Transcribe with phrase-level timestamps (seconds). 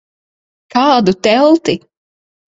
[0.75, 1.79] Kādu telti?